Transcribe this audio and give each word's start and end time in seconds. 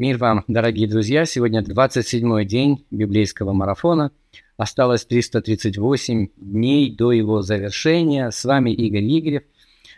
Мир 0.00 0.16
вам, 0.16 0.44
дорогие 0.48 0.88
друзья! 0.88 1.26
Сегодня 1.26 1.60
27-й 1.60 2.46
день 2.46 2.86
библейского 2.90 3.52
марафона. 3.52 4.12
Осталось 4.56 5.04
338 5.04 6.28
дней 6.38 6.90
до 6.90 7.12
его 7.12 7.42
завершения. 7.42 8.30
С 8.30 8.46
вами 8.46 8.70
Игорь 8.70 9.04
Игорев. 9.04 9.42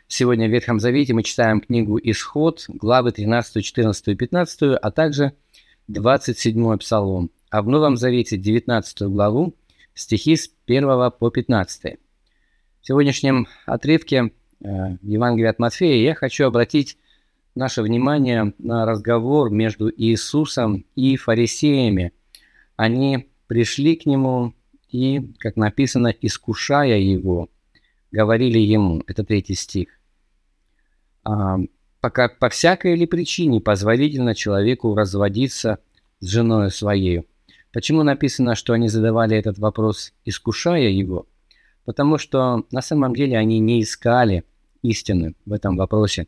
Сегодня 0.08 0.48
в 0.48 0.50
Ветхом 0.50 0.80
Завете 0.80 1.14
мы 1.14 1.22
читаем 1.22 1.60
книгу 1.60 2.00
«Исход», 2.02 2.64
главы 2.66 3.12
13, 3.12 3.64
14 3.64 4.18
15, 4.18 4.62
а 4.82 4.90
также 4.90 5.34
27 5.86 6.78
Псалом. 6.78 7.30
А 7.50 7.62
в 7.62 7.68
Новом 7.68 7.96
Завете 7.96 8.36
19 8.36 9.02
главу, 9.02 9.54
стихи 9.94 10.34
с 10.34 10.50
1 10.66 11.12
по 11.12 11.30
15. 11.30 11.96
В 12.80 12.86
сегодняшнем 12.88 13.46
отрывке 13.66 14.32
э, 14.64 14.66
Евангелия 15.00 15.50
от 15.50 15.60
Матфея 15.60 16.02
я 16.02 16.16
хочу 16.16 16.44
обратить 16.46 16.98
наше 17.54 17.82
внимание 17.82 18.54
на 18.58 18.86
разговор 18.86 19.50
между 19.50 19.90
Иисусом 19.90 20.86
и 20.94 21.16
фарисеями. 21.16 22.12
Они 22.76 23.28
пришли 23.46 23.96
к 23.96 24.06
нему 24.06 24.54
и, 24.88 25.32
как 25.38 25.56
написано, 25.56 26.08
искушая 26.08 26.98
его, 26.98 27.48
говорили 28.10 28.58
ему, 28.58 29.02
это 29.06 29.24
третий 29.24 29.54
стих, 29.54 29.88
а, 31.24 31.58
пока 32.00 32.28
по 32.28 32.48
всякой 32.48 32.96
ли 32.96 33.06
причине 33.06 33.60
позволительно 33.60 34.34
человеку 34.34 34.94
разводиться 34.94 35.78
с 36.20 36.26
женой 36.26 36.70
своей. 36.70 37.26
Почему 37.72 38.02
написано, 38.02 38.54
что 38.54 38.74
они 38.74 38.88
задавали 38.88 39.36
этот 39.36 39.58
вопрос, 39.58 40.12
искушая 40.24 40.90
его? 40.90 41.26
Потому 41.84 42.18
что 42.18 42.66
на 42.70 42.82
самом 42.82 43.14
деле 43.14 43.38
они 43.38 43.58
не 43.60 43.82
искали 43.82 44.44
истины 44.82 45.34
в 45.46 45.52
этом 45.52 45.76
вопросе. 45.76 46.26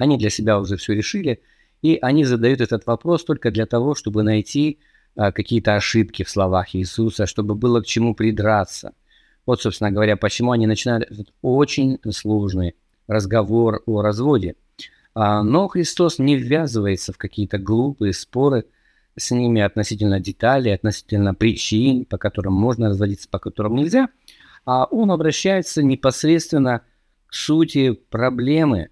Они 0.00 0.16
для 0.16 0.30
себя 0.30 0.58
уже 0.58 0.78
все 0.78 0.94
решили, 0.94 1.42
и 1.82 1.98
они 2.00 2.24
задают 2.24 2.62
этот 2.62 2.86
вопрос 2.86 3.22
только 3.22 3.50
для 3.50 3.66
того, 3.66 3.94
чтобы 3.94 4.22
найти 4.22 4.78
а, 5.14 5.30
какие-то 5.30 5.76
ошибки 5.76 6.22
в 6.22 6.30
словах 6.30 6.74
Иисуса, 6.74 7.26
чтобы 7.26 7.54
было 7.54 7.82
к 7.82 7.86
чему 7.86 8.14
придраться. 8.14 8.94
Вот, 9.44 9.60
собственно 9.60 9.90
говоря, 9.90 10.16
почему 10.16 10.52
они 10.52 10.66
начинают 10.66 11.04
этот 11.10 11.34
очень 11.42 11.98
сложный 12.10 12.76
разговор 13.08 13.82
о 13.84 14.00
разводе. 14.00 14.56
А, 15.14 15.42
но 15.42 15.68
Христос 15.68 16.18
не 16.18 16.36
ввязывается 16.36 17.12
в 17.12 17.18
какие-то 17.18 17.58
глупые 17.58 18.14
споры 18.14 18.64
с 19.18 19.30
ними 19.32 19.60
относительно 19.60 20.18
деталей, 20.18 20.72
относительно 20.72 21.34
причин, 21.34 22.06
по 22.06 22.16
которым 22.16 22.54
можно 22.54 22.88
разводиться, 22.88 23.28
по 23.28 23.38
которым 23.38 23.74
нельзя, 23.74 24.08
а 24.64 24.86
он 24.86 25.10
обращается 25.10 25.82
непосредственно 25.82 26.82
к 27.26 27.34
сути 27.34 27.92
проблемы, 27.92 28.88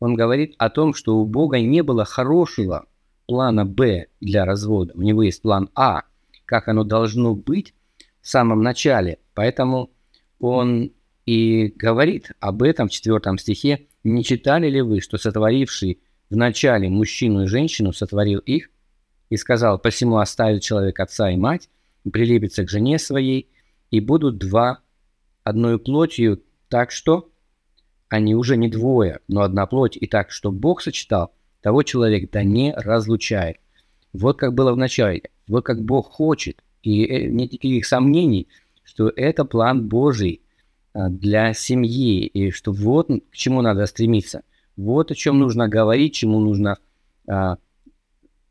он 0.00 0.14
говорит 0.14 0.54
о 0.58 0.70
том, 0.70 0.94
что 0.94 1.18
у 1.18 1.26
Бога 1.26 1.60
не 1.60 1.82
было 1.82 2.04
хорошего 2.04 2.86
плана 3.26 3.64
Б 3.64 4.06
для 4.20 4.44
развода. 4.44 4.92
У 4.96 5.02
него 5.02 5.22
есть 5.22 5.42
план 5.42 5.70
А, 5.74 6.02
как 6.46 6.68
оно 6.68 6.82
должно 6.82 7.34
быть 7.34 7.74
в 8.20 8.28
самом 8.28 8.62
начале. 8.62 9.18
Поэтому 9.34 9.90
он 10.40 10.90
и 11.26 11.72
говорит 11.76 12.32
об 12.40 12.62
этом 12.62 12.88
в 12.88 12.92
четвертом 12.92 13.38
стихе. 13.38 13.86
«Не 14.02 14.24
читали 14.24 14.68
ли 14.68 14.80
вы, 14.80 15.00
что 15.00 15.18
сотворивший 15.18 16.00
в 16.30 16.36
начале 16.36 16.88
мужчину 16.88 17.44
и 17.44 17.46
женщину 17.46 17.92
сотворил 17.92 18.38
их 18.40 18.70
и 19.28 19.36
сказал, 19.36 19.78
посему 19.78 20.16
оставит 20.16 20.62
человек 20.62 20.98
отца 20.98 21.30
и 21.30 21.36
мать, 21.36 21.68
и 22.04 22.10
прилепится 22.10 22.64
к 22.64 22.70
жене 22.70 22.98
своей, 22.98 23.50
и 23.90 24.00
будут 24.00 24.38
два 24.38 24.80
одной 25.44 25.78
плотью, 25.78 26.42
так 26.68 26.90
что 26.90 27.29
они 28.10 28.34
уже 28.34 28.56
не 28.56 28.68
двое, 28.68 29.20
но 29.28 29.42
одна 29.42 29.66
плоть, 29.66 29.96
и 29.96 30.06
так, 30.06 30.30
что 30.30 30.50
Бог 30.50 30.82
сочетал, 30.82 31.32
того 31.62 31.82
человек 31.84 32.30
да 32.30 32.42
не 32.42 32.74
разлучает. 32.74 33.56
Вот 34.12 34.36
как 34.36 34.52
было 34.52 34.72
в 34.72 34.76
начале, 34.76 35.30
вот 35.48 35.64
как 35.64 35.82
Бог 35.82 36.10
хочет, 36.10 36.62
и 36.82 37.04
э, 37.04 37.28
нет 37.28 37.52
никаких 37.52 37.86
сомнений, 37.86 38.48
что 38.82 39.08
это 39.08 39.44
план 39.44 39.86
Божий 39.86 40.42
а, 40.92 41.08
для 41.08 41.54
семьи, 41.54 42.26
и 42.26 42.50
что 42.50 42.72
вот 42.72 43.08
к 43.30 43.36
чему 43.36 43.62
надо 43.62 43.86
стремиться, 43.86 44.42
вот 44.76 45.12
о 45.12 45.14
чем 45.14 45.38
нужно 45.38 45.68
говорить, 45.68 46.14
чему 46.14 46.40
нужно 46.40 46.78
а, 47.28 47.58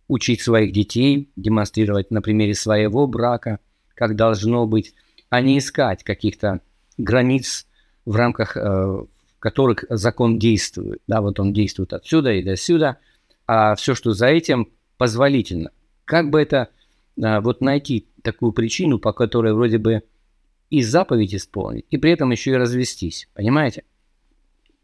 учить 0.08 0.40
своих 0.40 0.72
детей, 0.72 1.30
демонстрировать 1.36 2.12
на 2.12 2.22
примере 2.22 2.56
своего 2.56 3.08
брака, 3.08 3.60
как 3.94 4.16
должно 4.16 4.66
быть, 4.66 4.94
а 5.30 5.42
не 5.42 5.58
искать 5.58 6.04
каких-то 6.04 6.62
границ 6.98 7.68
в 8.06 8.16
рамках 8.16 8.56
э, 8.56 9.06
которых 9.40 9.86
закон 9.90 10.38
действует. 10.38 11.02
Да, 11.08 11.22
вот 11.22 11.40
он 11.40 11.54
действует 11.54 11.94
отсюда 11.94 12.34
и 12.34 12.44
до 12.44 12.56
сюда, 12.56 12.98
а 13.48 13.76
все, 13.76 13.96
что 13.96 14.14
за 14.14 14.28
этим, 14.28 14.70
позволительно. 14.98 15.72
Как 16.06 16.30
бы 16.30 16.42
это 16.42 16.70
а, 17.22 17.42
вот 17.42 17.62
найти 17.62 18.08
такую 18.22 18.52
причину, 18.52 19.00
по 19.00 19.14
которой 19.14 19.54
вроде 19.54 19.78
бы 19.78 20.04
и 20.70 20.84
заповедь 20.84 21.34
исполнить, 21.34 21.86
и 21.90 21.98
при 21.98 22.12
этом 22.12 22.32
еще 22.32 22.52
и 22.52 22.56
развестись. 22.56 23.28
Понимаете? 23.34 23.84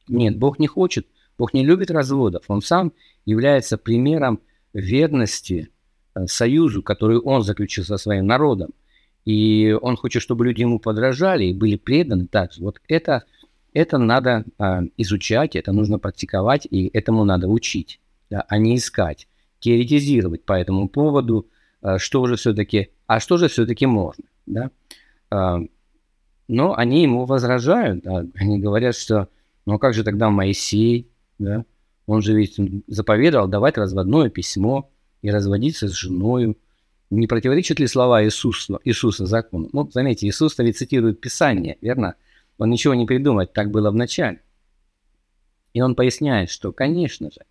Нет, 0.08 0.38
Бог 0.38 0.60
не 0.60 0.68
хочет, 0.68 1.08
Бог 1.38 1.54
не 1.54 1.66
любит 1.66 1.92
разводов. 1.92 2.46
Он 2.48 2.62
сам 2.62 2.94
является 3.26 3.78
примером 3.78 4.40
верности 4.74 5.70
э, 6.16 6.26
союзу, 6.28 6.82
который 6.82 7.20
он 7.20 7.44
заключил 7.44 7.84
со 7.84 7.98
своим 7.98 8.26
народом. 8.26 8.72
И 9.26 9.76
он 9.82 9.96
хочет, 9.96 10.22
чтобы 10.22 10.46
люди 10.46 10.62
ему 10.62 10.80
подражали 10.80 11.46
и 11.46 11.54
были 11.54 11.78
преданы 11.78 12.28
также. 12.28 12.62
Вот 12.62 12.80
это 12.88 13.26
это 13.75 13.97
надо 13.97 14.46
а, 14.58 14.84
изучать, 14.97 15.56
это 15.56 15.74
нужно 15.74 16.00
практиковать, 16.00 16.66
и 16.66 16.90
этому 16.94 17.25
надо 17.25 17.47
учить, 17.50 18.00
да, 18.30 18.46
а 18.47 18.58
не 18.58 18.78
искать, 18.78 19.28
теоретизировать 19.59 20.46
по 20.46 20.53
этому 20.53 20.88
поводу, 20.88 21.50
а, 21.81 22.00
что 22.00 22.25
же 22.25 22.38
все-таки, 22.38 22.90
а 23.06 23.19
что 23.19 23.38
же 23.38 23.50
все-таки 23.50 23.86
можно, 23.86 24.24
да. 24.46 24.72
А, 25.30 25.59
но 26.47 26.75
они 26.75 27.03
ему 27.03 27.25
возражают, 27.25 28.03
да, 28.03 28.25
они 28.36 28.59
говорят, 28.59 28.96
что, 28.96 29.28
ну 29.66 29.74
а 29.75 29.80
как 29.80 29.94
же 29.94 30.06
тогда 30.06 30.30
Моисей, 30.30 31.09
да, 31.38 31.66
он 32.07 32.22
же 32.22 32.34
ведь 32.34 32.57
заповедовал 32.88 33.50
давать 33.50 33.78
разводное 33.78 34.30
письмо 34.30 34.90
и 35.22 35.31
разводиться 35.31 35.90
с 35.90 35.92
женой. 35.92 36.57
Не 37.09 37.28
противоречат 37.28 37.80
ли 37.80 37.88
слова 37.88 38.24
Иисуса, 38.24 38.80
Иисуса 38.86 39.25
закону? 39.25 39.69
Ну, 39.74 39.90
заметьте, 39.92 40.28
Иисус 40.28 40.57
ведь 40.59 40.78
цитирует 40.78 41.19
Писание, 41.19 41.78
верно? 41.81 42.16
Он 42.58 42.70
ничего 42.70 42.94
не 42.94 43.06
придумает, 43.06 43.54
так 43.54 43.72
было 43.72 43.92
в 43.92 43.96
начале. 43.96 44.42
И 45.74 45.82
он 45.82 45.96
поясняет, 45.96 46.50
что, 46.50 46.72
конечно 46.72 47.30
же, 47.30 47.42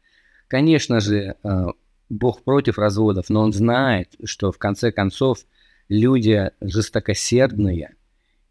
конечно 0.49 1.01
же, 1.01 1.37
э, 1.43 1.67
Бог 2.09 2.43
против 2.43 2.79
разводов, 2.79 3.29
но 3.29 3.43
он 3.43 3.53
знает, 3.53 4.15
что 4.25 4.51
в 4.51 4.59
конце 4.59 4.93
концов 4.93 5.39
люди 5.89 6.51
жестокосердные 6.61 7.97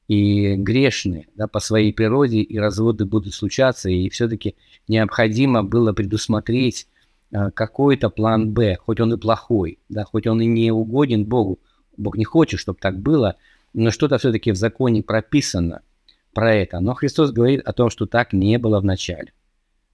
и 0.07 0.55
грешные 0.55 1.27
да, 1.35 1.47
по 1.47 1.59
своей 1.59 1.91
природе, 1.91 2.39
и 2.39 2.57
разводы 2.59 3.05
будут 3.05 3.33
случаться, 3.33 3.89
и 3.89 4.09
все-таки 4.09 4.55
необходимо 4.87 5.63
было 5.63 5.91
предусмотреть 5.93 6.87
э, 7.31 7.49
какой-то 7.51 8.09
план 8.09 8.53
Б, 8.53 8.75
хоть 8.75 8.99
он 8.99 9.13
и 9.13 9.17
плохой, 9.17 9.79
да, 9.89 10.03
хоть 10.03 10.27
он 10.27 10.39
и 10.41 10.45
не 10.45 10.71
угоден 10.71 11.25
Богу, 11.25 11.59
Бог 11.97 12.15
не 12.15 12.25
хочет, 12.25 12.59
чтобы 12.59 12.77
так 12.79 12.99
было, 12.99 13.37
но 13.73 13.89
что-то 13.89 14.19
все-таки 14.19 14.51
в 14.51 14.55
законе 14.55 15.01
прописано– 15.01 15.81
про 16.33 16.53
это. 16.53 16.79
Но 16.79 16.93
Христос 16.93 17.31
говорит 17.31 17.61
о 17.61 17.73
том, 17.73 17.89
что 17.89 18.05
так 18.05 18.33
не 18.33 18.57
было 18.57 18.79
в 18.79 18.85
начале. 18.85 19.33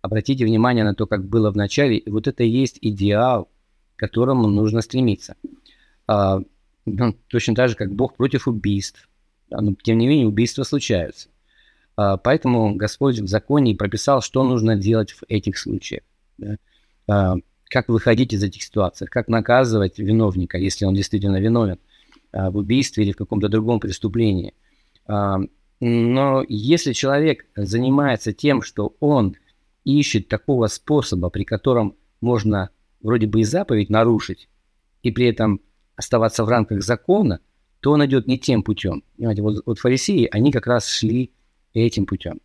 Обратите 0.01 0.45
внимание 0.45 0.83
на 0.83 0.95
то, 0.95 1.05
как 1.05 1.25
было 1.25 1.51
в 1.51 1.57
начале. 1.57 1.97
И 1.97 2.09
вот 2.09 2.27
это 2.27 2.43
и 2.43 2.49
есть 2.49 2.79
идеал, 2.81 3.49
к 3.95 3.99
которому 3.99 4.47
нужно 4.47 4.81
стремиться. 4.81 5.35
А, 6.07 6.39
ну, 6.85 7.15
точно 7.27 7.55
так 7.55 7.69
же, 7.69 7.75
как 7.75 7.93
Бог 7.93 8.15
против 8.15 8.47
убийств. 8.47 9.09
Да, 9.49 9.61
но 9.61 9.75
тем 9.75 9.97
не 9.97 10.07
менее, 10.07 10.27
убийства 10.27 10.63
случаются. 10.63 11.29
А, 11.95 12.17
поэтому 12.17 12.75
Господь 12.75 13.19
в 13.19 13.27
законе 13.27 13.75
прописал, 13.75 14.21
что 14.21 14.43
нужно 14.43 14.75
делать 14.75 15.11
в 15.11 15.23
этих 15.27 15.57
случаях. 15.57 16.03
Да? 16.37 16.57
А, 17.07 17.35
как 17.69 17.89
выходить 17.89 18.33
из 18.33 18.43
этих 18.43 18.63
ситуаций, 18.63 19.07
как 19.07 19.27
наказывать 19.27 19.99
виновника, 19.99 20.57
если 20.57 20.85
он 20.85 20.95
действительно 20.95 21.39
виновен 21.39 21.79
а, 22.31 22.49
в 22.51 22.57
убийстве 22.57 23.03
или 23.03 23.11
в 23.11 23.17
каком-то 23.17 23.49
другом 23.49 23.79
преступлении. 23.79 24.53
А, 25.07 25.39
но 25.79 26.43
если 26.47 26.93
человек 26.93 27.45
занимается 27.55 28.33
тем, 28.33 28.61
что 28.61 28.95
он 28.99 29.35
ищет 29.85 30.27
такого 30.27 30.67
способа, 30.67 31.29
при 31.29 31.43
котором 31.43 31.95
можно 32.21 32.69
вроде 33.01 33.27
бы 33.27 33.41
и 33.41 33.43
заповедь 33.43 33.89
нарушить, 33.89 34.49
и 35.03 35.11
при 35.11 35.27
этом 35.27 35.61
оставаться 35.95 36.43
в 36.43 36.49
рамках 36.49 36.83
закона, 36.83 37.39
то 37.79 37.91
он 37.91 38.05
идет 38.05 38.27
не 38.27 38.37
тем 38.37 38.61
путем. 38.63 39.03
Понимаете, 39.15 39.41
вот, 39.41 39.63
вот 39.65 39.79
фарисеи, 39.79 40.27
они 40.31 40.51
как 40.51 40.67
раз 40.67 40.87
шли 40.87 41.31
этим 41.73 42.05
путем. 42.05 42.41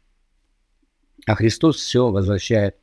А 1.27 1.35
Христос 1.35 1.77
все 1.77 2.11
возвращает 2.11 2.77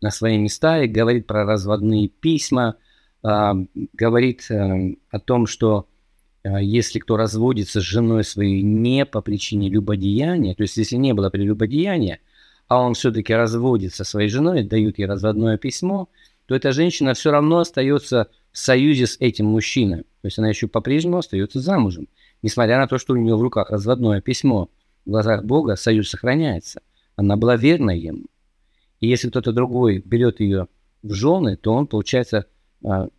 на 0.00 0.10
свои 0.10 0.38
места 0.38 0.82
и 0.82 0.86
говорит 0.86 1.26
про 1.26 1.44
разводные 1.44 2.08
письма, 2.08 2.76
э, 3.24 3.52
говорит 3.92 4.50
э, 4.50 4.96
о 5.10 5.18
том, 5.18 5.46
что 5.46 5.88
если 6.44 6.98
кто 6.98 7.16
разводится 7.16 7.80
с 7.80 7.84
женой 7.84 8.24
своей 8.24 8.62
не 8.62 9.04
по 9.04 9.20
причине 9.20 9.68
любодеяния, 9.68 10.54
то 10.54 10.62
есть 10.62 10.76
если 10.76 10.96
не 10.96 11.12
было 11.14 11.30
прелюбодеяния, 11.30 12.20
а 12.68 12.80
он 12.82 12.94
все-таки 12.94 13.34
разводится 13.34 14.04
со 14.04 14.10
своей 14.10 14.28
женой, 14.28 14.62
дают 14.62 14.98
ей 14.98 15.06
разводное 15.06 15.56
письмо, 15.56 16.08
то 16.46 16.54
эта 16.54 16.72
женщина 16.72 17.14
все 17.14 17.30
равно 17.30 17.58
остается 17.58 18.28
в 18.52 18.58
союзе 18.58 19.06
с 19.06 19.16
этим 19.20 19.46
мужчиной. 19.46 20.02
То 20.22 20.26
есть 20.26 20.38
она 20.38 20.48
еще 20.48 20.68
по-прежнему 20.68 21.18
остается 21.18 21.60
замужем. 21.60 22.08
Несмотря 22.42 22.78
на 22.78 22.86
то, 22.86 22.98
что 22.98 23.14
у 23.14 23.16
нее 23.16 23.36
в 23.36 23.42
руках 23.42 23.70
разводное 23.70 24.20
письмо, 24.20 24.70
в 25.04 25.10
глазах 25.10 25.44
Бога 25.44 25.76
союз 25.76 26.08
сохраняется. 26.08 26.82
Она 27.16 27.36
была 27.36 27.56
верна 27.56 27.92
ему. 27.92 28.26
И 29.00 29.08
если 29.08 29.28
кто-то 29.28 29.52
другой 29.52 30.02
берет 30.04 30.40
ее 30.40 30.68
в 31.02 31.12
жены, 31.14 31.56
то 31.56 31.72
он, 31.72 31.86
получается, 31.86 32.38
а, 32.38 32.44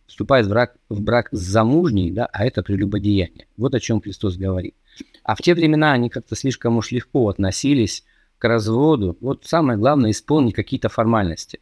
вступает 0.06 0.46
в 0.46 0.48
брак, 0.48 0.76
в 0.88 1.00
брак 1.02 1.28
с 1.32 1.38
замужней, 1.38 2.10
да, 2.10 2.26
а 2.26 2.44
это 2.44 2.62
прелюбодеяние. 2.62 3.46
Вот 3.56 3.74
о 3.74 3.80
чем 3.80 4.00
Христос 4.00 4.36
говорит. 4.36 4.74
А 5.22 5.34
в 5.34 5.42
те 5.42 5.54
времена 5.54 5.92
они 5.92 6.08
как-то 6.08 6.34
слишком 6.34 6.76
уж 6.76 6.92
легко 6.92 7.28
относились 7.28 8.04
к 8.38 8.44
разводу. 8.48 9.16
Вот 9.20 9.44
самое 9.44 9.78
главное 9.78 10.12
исполнить 10.12 10.54
какие-то 10.54 10.88
формальности. 10.88 11.60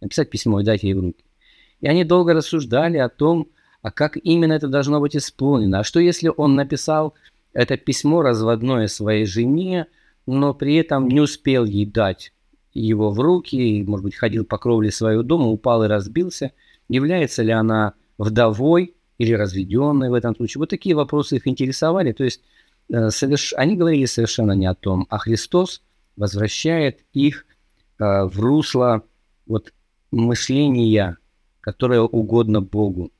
Написать 0.00 0.30
письмо 0.30 0.60
и 0.60 0.64
дать 0.64 0.82
ей 0.82 0.94
в 0.94 1.00
руки. 1.00 1.24
И 1.80 1.88
они 1.88 2.04
долго 2.04 2.34
рассуждали 2.34 2.98
о 2.98 3.08
том, 3.08 3.48
а 3.82 3.90
как 3.90 4.16
именно 4.16 4.52
это 4.52 4.68
должно 4.68 5.00
быть 5.00 5.16
исполнено. 5.16 5.80
А 5.80 5.84
что 5.84 6.00
если 6.00 6.30
он 6.34 6.54
написал 6.54 7.14
это 7.52 7.76
письмо 7.76 8.22
разводное 8.22 8.86
своей 8.86 9.26
жене, 9.26 9.86
но 10.26 10.54
при 10.54 10.76
этом 10.76 11.08
не 11.08 11.20
успел 11.20 11.64
ей 11.64 11.86
дать 11.86 12.32
его 12.72 13.10
в 13.10 13.18
руки, 13.18 13.56
и, 13.56 13.82
может 13.82 14.04
быть, 14.04 14.14
ходил 14.14 14.44
по 14.44 14.58
кровле 14.58 14.92
своего 14.92 15.22
дома, 15.22 15.46
упал 15.46 15.82
и 15.82 15.88
разбился. 15.88 16.52
Является 16.90 17.44
ли 17.44 17.52
она 17.52 17.94
вдовой 18.18 18.96
или 19.16 19.32
разведенной 19.32 20.10
в 20.10 20.14
этом 20.14 20.34
случае? 20.34 20.58
Вот 20.58 20.70
такие 20.70 20.96
вопросы 20.96 21.36
их 21.36 21.46
интересовали. 21.46 22.10
То 22.10 22.24
есть 22.24 22.42
э, 22.92 23.10
соверш... 23.10 23.54
они 23.56 23.76
говорили 23.76 24.06
совершенно 24.06 24.52
не 24.52 24.66
о 24.66 24.74
том, 24.74 25.06
а 25.08 25.18
Христос 25.18 25.82
возвращает 26.16 27.04
их 27.12 27.46
э, 28.00 28.24
в 28.24 28.40
русло 28.40 29.04
вот, 29.46 29.72
мышления, 30.10 31.16
которое 31.60 32.00
угодно 32.00 32.60
Богу. 32.60 33.12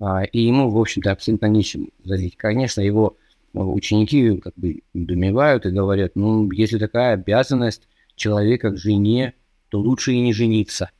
А, 0.00 0.24
и 0.24 0.40
ему, 0.40 0.70
в 0.70 0.80
общем-то, 0.80 1.12
абсолютно 1.12 1.46
нечем 1.46 1.90
возразить. 2.00 2.36
Конечно, 2.36 2.80
его 2.80 3.16
э, 3.52 3.58
ученики 3.60 4.38
как 4.38 4.54
бы 4.56 4.82
думевают 4.92 5.66
и 5.66 5.70
говорят, 5.70 6.16
ну, 6.16 6.50
если 6.50 6.78
такая 6.78 7.14
обязанность 7.14 7.86
человека 8.16 8.72
к 8.72 8.76
жене, 8.76 9.34
то 9.68 9.78
лучше 9.78 10.14
и 10.14 10.20
не 10.20 10.32
жениться. 10.32 10.90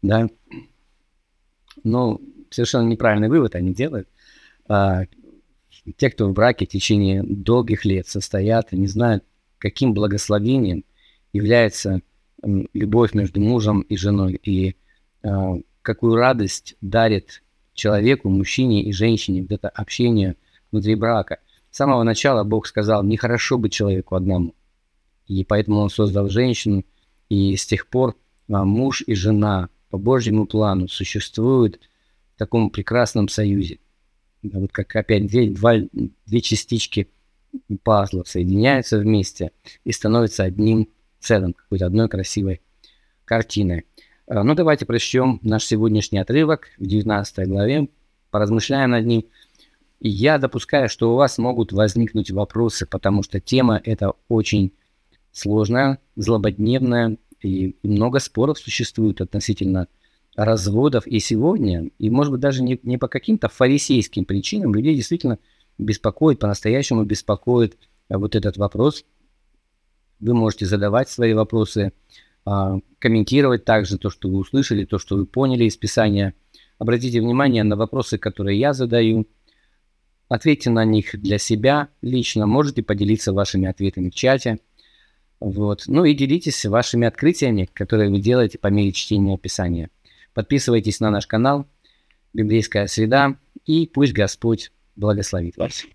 Да? 0.00 0.30
Но 1.84 2.20
совершенно 2.50 2.86
неправильный 2.86 3.28
вывод 3.28 3.54
они 3.54 3.72
делают. 3.72 4.08
А, 4.68 5.04
те, 5.96 6.10
кто 6.10 6.28
в 6.28 6.32
браке 6.32 6.66
в 6.66 6.68
течение 6.68 7.22
долгих 7.22 7.84
лет 7.84 8.06
состоят 8.06 8.72
и 8.72 8.76
не 8.76 8.86
знают, 8.86 9.24
каким 9.58 9.94
благословением 9.94 10.84
является 11.32 12.02
любовь 12.42 13.14
между 13.14 13.40
мужем 13.40 13.80
и 13.82 13.96
женой, 13.96 14.40
и 14.42 14.76
а, 15.22 15.56
какую 15.82 16.16
радость 16.16 16.76
дарит 16.80 17.42
человеку, 17.74 18.28
мужчине 18.28 18.82
и 18.82 18.92
женщине 18.92 19.42
вот 19.42 19.52
это 19.52 19.68
общение 19.68 20.36
внутри 20.70 20.94
брака. 20.94 21.38
С 21.70 21.76
самого 21.76 22.02
начала 22.02 22.44
Бог 22.44 22.66
сказал, 22.66 23.02
нехорошо 23.04 23.58
быть 23.58 23.72
человеку 23.72 24.16
одному. 24.16 24.54
И 25.26 25.44
поэтому 25.44 25.78
он 25.78 25.90
создал 25.90 26.28
женщину, 26.28 26.84
и 27.28 27.56
с 27.56 27.64
тех 27.66 27.86
пор 27.86 28.16
а, 28.48 28.64
муж 28.64 29.02
и 29.06 29.14
жена 29.14 29.68
по 29.90 29.98
Божьему 29.98 30.46
плану 30.46 30.88
существуют 30.88 31.80
в 32.34 32.38
таком 32.38 32.70
прекрасном 32.70 33.28
союзе. 33.28 33.78
Вот 34.42 34.72
как 34.72 34.96
опять 34.96 35.26
две, 35.26 35.50
два, 35.50 35.74
две 36.26 36.40
частички 36.40 37.08
пазла 37.82 38.22
соединяются 38.24 38.98
вместе 38.98 39.50
и 39.84 39.92
становятся 39.92 40.44
одним 40.44 40.88
целым, 41.18 41.52
какой-то 41.52 41.86
одной 41.86 42.08
красивой 42.08 42.62
картиной. 43.24 43.84
А, 44.26 44.44
ну, 44.44 44.54
давайте 44.54 44.86
прочтем 44.86 45.40
наш 45.42 45.64
сегодняшний 45.64 46.18
отрывок 46.18 46.68
в 46.78 46.86
19 46.86 47.48
главе, 47.48 47.88
поразмышляем 48.30 48.90
над 48.92 49.04
ним. 49.04 49.26
И 49.98 50.08
я 50.08 50.38
допускаю, 50.38 50.88
что 50.88 51.12
у 51.12 51.16
вас 51.16 51.36
могут 51.36 51.72
возникнуть 51.72 52.30
вопросы, 52.30 52.86
потому 52.86 53.22
что 53.22 53.40
тема 53.40 53.80
эта 53.84 54.14
очень 54.28 54.72
сложная, 55.32 55.98
злободневная, 56.16 57.18
и 57.42 57.76
много 57.82 58.18
споров 58.18 58.58
существует 58.58 59.20
относительно 59.20 59.88
разводов 60.36 61.06
и 61.06 61.18
сегодня, 61.18 61.90
и 61.98 62.10
может 62.10 62.32
быть 62.32 62.40
даже 62.40 62.62
не, 62.62 62.78
не 62.82 62.98
по 62.98 63.08
каким-то 63.08 63.48
фарисейским 63.48 64.24
причинам 64.24 64.74
людей 64.74 64.94
действительно 64.94 65.38
беспокоит, 65.78 66.38
по-настоящему 66.38 67.04
беспокоит 67.04 67.76
а, 68.08 68.18
вот 68.18 68.36
этот 68.36 68.56
вопрос. 68.56 69.04
Вы 70.20 70.34
можете 70.34 70.66
задавать 70.66 71.08
свои 71.08 71.32
вопросы, 71.32 71.92
а, 72.44 72.78
комментировать 72.98 73.64
также 73.64 73.98
то, 73.98 74.10
что 74.10 74.28
вы 74.28 74.38
услышали, 74.38 74.84
то, 74.84 74.98
что 74.98 75.16
вы 75.16 75.26
поняли 75.26 75.64
из 75.64 75.76
Писания. 75.76 76.34
Обратите 76.78 77.20
внимание 77.20 77.64
на 77.64 77.76
вопросы, 77.76 78.18
которые 78.18 78.58
я 78.58 78.72
задаю. 78.72 79.26
Ответьте 80.28 80.70
на 80.70 80.84
них 80.84 81.20
для 81.20 81.38
себя 81.38 81.88
лично. 82.02 82.46
Можете 82.46 82.82
поделиться 82.82 83.32
вашими 83.32 83.68
ответами 83.68 84.10
в 84.10 84.14
чате. 84.14 84.60
Вот. 85.40 85.84
Ну 85.86 86.04
и 86.04 86.14
делитесь 86.14 86.64
вашими 86.66 87.06
открытиями, 87.06 87.68
которые 87.72 88.10
вы 88.10 88.20
делаете 88.20 88.58
по 88.58 88.68
мере 88.68 88.92
чтения 88.92 89.38
Писания. 89.38 89.90
Подписывайтесь 90.34 91.00
на 91.00 91.10
наш 91.10 91.26
канал 91.26 91.66
«Библейская 92.32 92.86
среда» 92.86 93.36
и 93.64 93.86
пусть 93.86 94.12
Господь 94.12 94.70
благословит 94.96 95.56
вас. 95.56 95.86